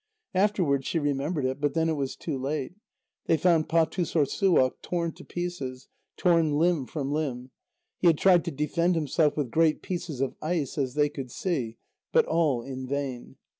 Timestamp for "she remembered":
0.87-1.45